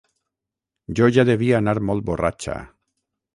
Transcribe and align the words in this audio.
Jo 0.99 1.09
ja 1.17 1.25
devia 1.31 1.59
anar 1.59 1.75
molt 1.91 2.05
borratxa. 2.09 2.57